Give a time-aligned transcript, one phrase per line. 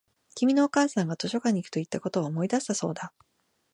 [0.33, 3.13] 君のお母さんが図書館に行くと言ったことを思い出したそうだ